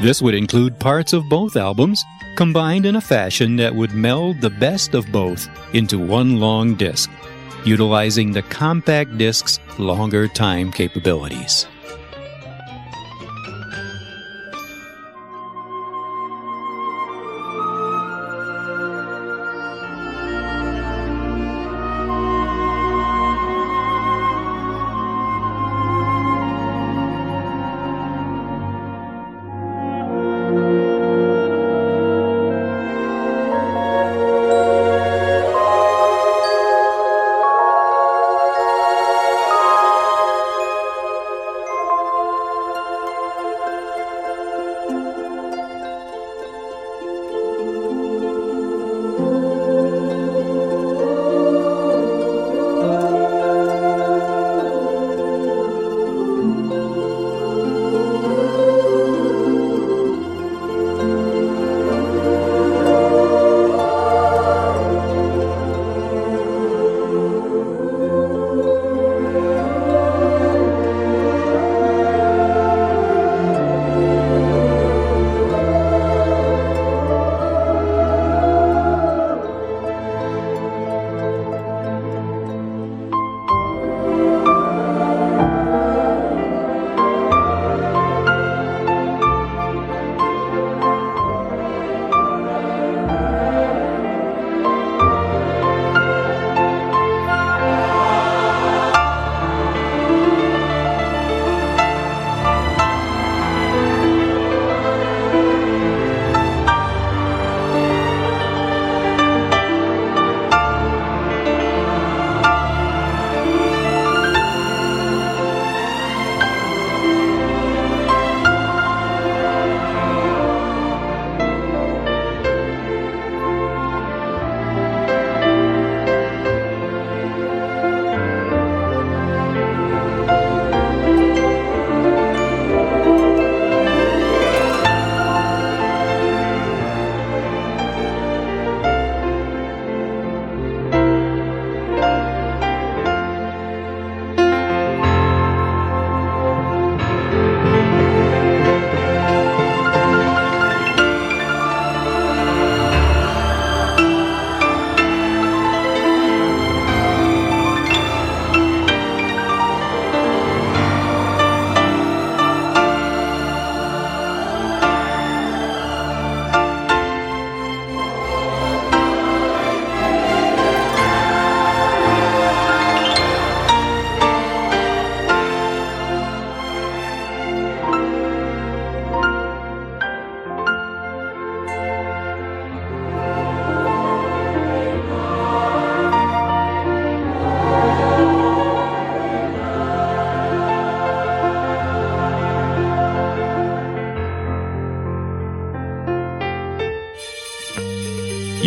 This 0.01 0.22
would 0.22 0.36
include 0.36 0.80
parts 0.80 1.11
of 1.11 1.28
both 1.30 1.57
albums, 1.57 2.03
combined 2.36 2.86
in 2.86 2.95
a 2.95 3.01
fashion 3.01 3.57
that 3.57 3.76
would 3.76 3.93
meld 3.93 4.39
the 4.39 4.49
best 4.49 4.93
of 4.93 5.11
both 5.11 5.49
into 5.74 5.99
one 5.99 6.39
long 6.39 6.76
disc, 6.76 7.09
utilizing 7.65 8.32
the 8.32 8.43
compact 8.43 9.17
disc's 9.17 9.59
longer 9.78 10.28
time 10.28 10.72
capabilities. 10.72 11.67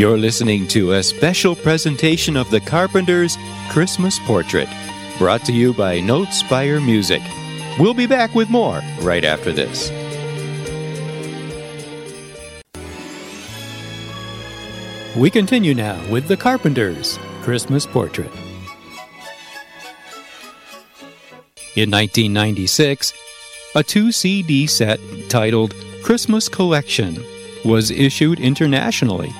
You're 0.03 0.18
listening 0.18 0.66
to 0.66 0.94
a 0.94 1.03
special 1.05 1.55
presentation 1.55 2.36
of 2.36 2.50
the 2.50 2.59
Carpenters' 2.59 3.38
Christmas 3.70 4.18
Portrait, 4.26 4.68
brought 5.16 5.44
to 5.44 5.53
you 5.53 5.72
by 5.72 6.00
Notespire 6.00 6.84
Music. 6.84 7.22
We'll 7.78 7.94
be 7.94 8.09
back 8.09 8.34
with 8.34 8.50
more 8.50 8.82
right 9.03 9.24
after 9.24 9.53
this. 9.53 9.92
We 15.16 15.30
continue 15.30 15.72
now 15.72 16.05
with 16.11 16.26
the 16.26 16.36
Carpenters' 16.36 17.20
Christmas 17.42 17.86
Portrait. 17.86 18.32
In 21.76 21.92
1996, 21.92 23.12
a 23.76 23.84
two 23.84 24.11
CD 24.11 24.66
set 24.66 24.98
titled 25.28 25.76
Christmas 26.03 26.48
Collection 26.48 27.24
was 27.64 27.92
issued 27.92 28.40
internationally 28.40 29.32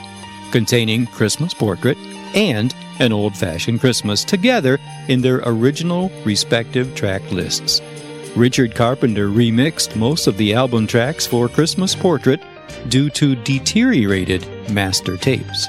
containing 0.53 1.07
Christmas 1.07 1.55
Portrait 1.55 1.97
and 2.35 2.75
An 3.01 3.13
Old 3.13 3.37
Fashioned 3.37 3.81
Christmas 3.81 4.23
together 4.23 4.79
in 5.09 5.21
their 5.21 5.43
original 5.45 6.11
respective 6.25 6.95
track 6.95 7.23
lists. 7.33 7.81
Richard 8.37 8.75
Carpenter 8.75 9.29
remixed 9.29 9.97
most 9.97 10.27
of 10.27 10.37
the 10.37 10.55
album 10.55 10.87
tracks 10.87 11.27
for 11.27 11.49
Christmas 11.49 11.95
Portrait 11.95 12.41
due 12.89 13.11
to 13.11 13.35
deteriorated 13.37 14.47
master 14.71 15.17
tapes. 15.17 15.67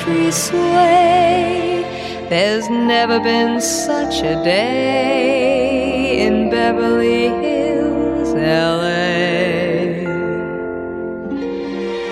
country 0.00 0.30
sway. 0.30 1.84
There's 2.28 2.68
never 2.70 3.18
been 3.20 3.60
such 3.60 4.22
a 4.22 4.34
day 4.44 6.26
in 6.26 6.50
Beverly 6.50 7.28
Hills, 7.44 8.34
LA. 8.34 10.08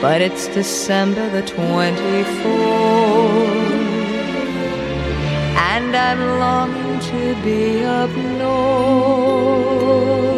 But 0.00 0.20
it's 0.20 0.46
December 0.48 1.28
the 1.30 1.42
24th, 1.42 2.36
and 5.72 5.96
I'm 5.96 6.20
longing 6.38 7.00
to 7.00 7.34
be 7.42 7.84
up 7.84 8.10
north. 8.38 10.37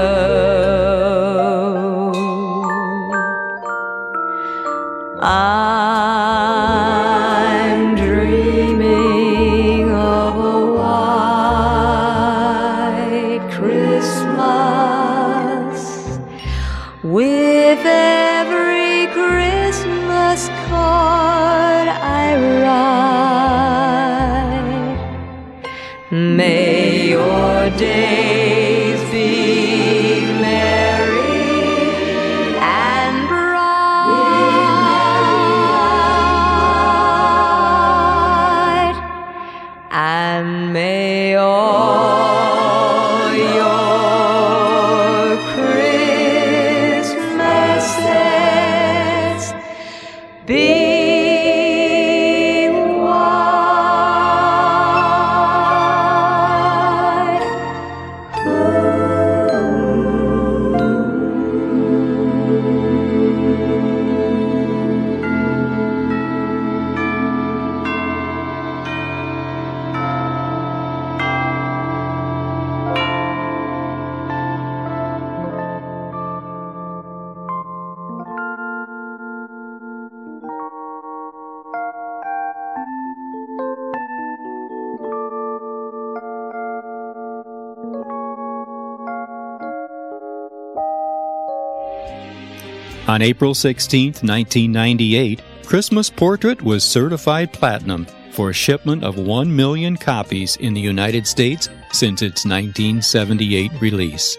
On 93.11 93.21
April 93.21 93.53
16, 93.53 94.23
1998, 94.23 95.41
Christmas 95.65 96.09
Portrait 96.09 96.61
was 96.61 96.81
certified 96.81 97.51
platinum 97.51 98.07
for 98.31 98.51
a 98.51 98.53
shipment 98.53 99.03
of 99.03 99.17
1 99.17 99.53
million 99.53 99.97
copies 99.97 100.55
in 100.55 100.73
the 100.73 100.79
United 100.79 101.27
States 101.27 101.67
since 101.91 102.21
its 102.21 102.45
1978 102.45 103.69
release. 103.81 104.37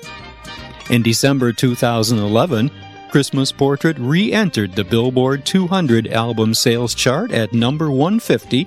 In 0.89 1.03
December 1.03 1.53
2011, 1.53 2.71
Christmas 3.11 3.53
Portrait 3.53 3.99
re 3.99 4.33
entered 4.33 4.73
the 4.73 4.85
Billboard 4.85 5.45
200 5.45 6.09
album 6.09 6.55
sales 6.55 6.95
chart 6.95 7.31
at 7.31 7.53
number 7.53 7.91
150 7.91 8.67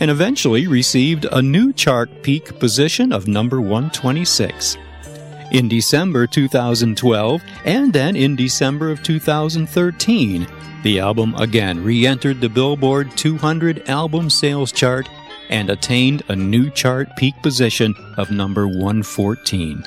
and 0.00 0.10
eventually 0.10 0.66
received 0.66 1.24
a 1.32 1.40
new 1.40 1.72
chart 1.72 2.10
peak 2.22 2.58
position 2.58 3.10
of 3.10 3.26
number 3.26 3.62
126. 3.62 4.76
In 5.50 5.68
December 5.68 6.28
2012 6.28 7.42
and 7.64 7.92
then 7.92 8.14
in 8.14 8.36
December 8.36 8.90
of 8.90 9.02
2013, 9.02 10.46
the 10.84 11.00
album 11.00 11.34
again 11.34 11.82
re 11.82 12.06
entered 12.06 12.40
the 12.40 12.48
Billboard 12.48 13.10
200 13.16 13.88
album 13.88 14.30
sales 14.30 14.70
chart 14.70 15.08
and 15.48 15.68
attained 15.68 16.22
a 16.28 16.36
new 16.36 16.70
chart 16.70 17.08
peak 17.16 17.34
position 17.42 17.96
of 18.16 18.30
number 18.30 18.68
114. 18.68 19.84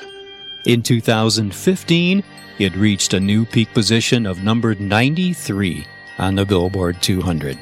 In 0.66 0.82
2015, 0.82 2.22
it 2.58 2.76
reached 2.76 3.14
a 3.14 3.20
new 3.20 3.46
peak 3.46 3.72
position 3.72 4.26
of 4.26 4.44
number 4.44 4.74
93 4.74 5.86
on 6.18 6.34
the 6.34 6.44
Billboard 6.44 7.00
200. 7.00 7.58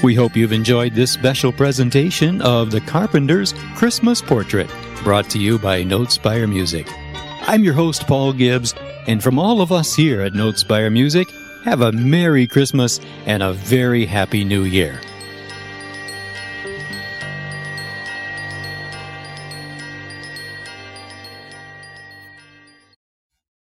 We 0.00 0.14
hope 0.14 0.36
you've 0.36 0.52
enjoyed 0.52 0.94
this 0.94 1.10
special 1.10 1.50
presentation 1.50 2.40
of 2.42 2.70
the 2.70 2.80
Carpenters 2.80 3.52
Christmas 3.74 4.22
Portrait, 4.22 4.70
brought 5.02 5.28
to 5.30 5.40
you 5.40 5.58
by 5.58 5.82
Notespire 5.82 6.48
Music. 6.48 6.86
I'm 7.48 7.64
your 7.64 7.74
host, 7.74 8.06
Paul 8.06 8.32
Gibbs, 8.32 8.76
and 9.08 9.20
from 9.20 9.40
all 9.40 9.60
of 9.60 9.72
us 9.72 9.96
here 9.96 10.20
at 10.20 10.34
Notespire 10.34 10.92
Music, 10.92 11.28
have 11.64 11.80
a 11.80 11.90
Merry 11.90 12.46
Christmas 12.46 13.00
and 13.26 13.42
a 13.42 13.54
very 13.54 14.06
Happy 14.06 14.44
New 14.44 14.62
Year. 14.62 15.00